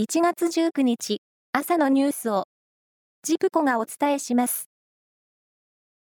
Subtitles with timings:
[0.00, 1.20] 1月19日
[1.52, 2.44] 朝のニュースを
[3.22, 4.70] ジプコがお伝えします。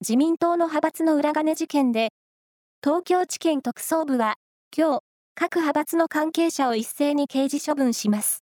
[0.00, 2.08] 自民党の派閥の裏金事件で
[2.82, 4.36] 東京地検特捜部は
[4.74, 5.00] 今日
[5.34, 8.44] 各派閥の関係者を一斉に刑事処分します。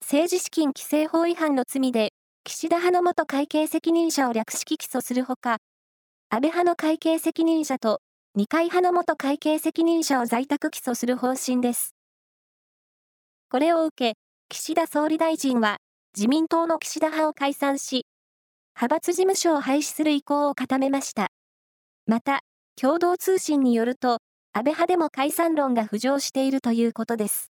[0.00, 2.08] 政治資金規正法違反の罪で
[2.42, 5.58] 岸田派の元会計責任者を略式起訴するほか
[6.30, 8.00] 安倍派の会計責任者と
[8.34, 11.94] 二階派の元会計責任者を在宅起訴する方針です。
[13.50, 14.18] これを受け、
[14.50, 15.76] 岸田総理大臣は
[16.16, 18.06] 自民党の岸田派を解散し、
[18.74, 21.28] 派閥事務所を廃止する意向を固めました。
[22.06, 22.40] また、
[22.80, 24.20] 共同通信によると、
[24.54, 27.52] 安倍派でも解散論が浮上しているということです。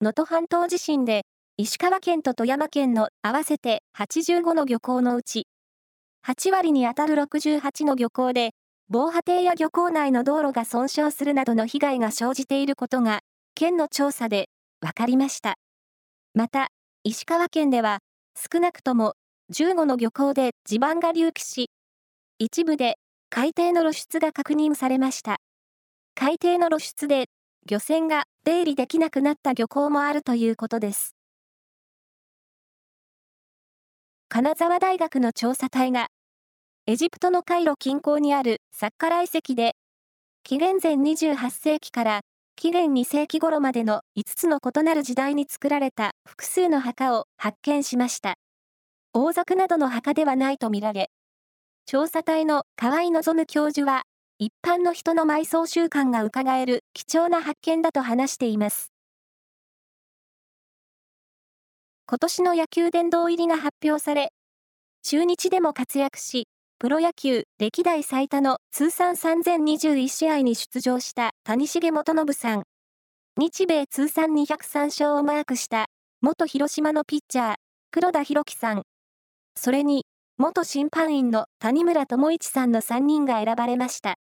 [0.00, 1.22] 能登半島地震で、
[1.56, 5.48] 石川県と富山県の合わせて85の漁港のうち、
[6.24, 8.52] 8割に当たる68の漁港で、
[8.88, 13.22] 防波堤や漁港内の道路が損傷するなどの被害が生じていることが、
[13.54, 14.48] 県の調査で
[14.80, 15.56] 分かりました。
[16.34, 16.68] また、
[17.04, 18.00] 石川県では、
[18.34, 19.14] 少なくとも
[19.52, 21.70] 15の漁港で地盤が隆起し、
[22.38, 22.96] 一部で
[23.30, 25.36] 海底の露出が確認されました。
[26.14, 27.26] 海底の露出で
[27.66, 31.14] 漁船が出入りできなくなった漁港もあるということです。
[34.28, 36.08] 金沢大学の調査隊が、
[36.86, 39.76] エジプトのカイロ近郊にあるサッカラ遺跡で、
[40.42, 42.20] 紀元前28世紀から
[42.62, 48.36] 紀元2世紀頃までの5つの異なる時代に作られた複数の墓を発見しました。
[49.12, 51.10] 王族などの墓ではないとみられ、
[51.86, 54.04] 調査隊の河合望教授は、
[54.38, 58.92] 一般の人の埋葬習慣が伺える貴重な発見だと話しています。
[62.06, 64.32] 今年の野球殿堂入りが発表され、
[65.02, 66.46] 中日でも活躍し、
[66.82, 72.64] プロ野球歴代最多の通算3021試合に出場した谷重元信さん。
[73.36, 75.86] 日米通算203勝をマークした
[76.22, 77.54] 元広島のピッチャー
[77.92, 78.82] 黒田博樹さん。
[79.54, 80.06] それに
[80.38, 84.16] 元審判員の谷村智一さんの3人が選ばれました。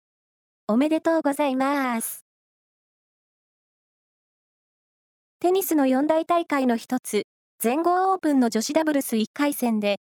[0.66, 2.24] おめでとうございます。
[5.40, 7.24] テニスの四大大会の一つ、
[7.58, 9.98] 全豪オープンの女子ダブルス1回戦で、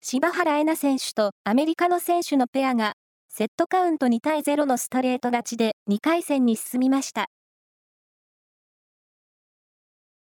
[0.00, 2.92] 柴原恵那選手とアメリカの選手のペアが、
[3.28, 7.26] セットカウント2対0のストレート勝ちで2回戦に進みました。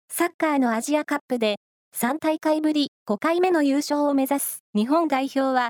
[0.10, 1.58] サッカーのアジアカップで、
[1.96, 5.70] 3大会ぶり5回目の優勝を目指す日本代表は、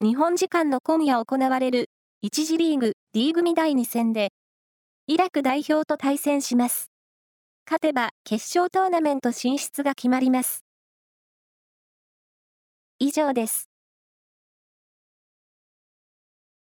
[0.00, 1.90] 日本時間の今夜行われる
[2.24, 4.30] 1次リーグ D 組第2戦で、
[5.08, 6.90] イラク代表と対戦します。
[7.66, 10.67] 勝てば決勝トーナメント進出が決まります。
[13.08, 13.67] 以上です。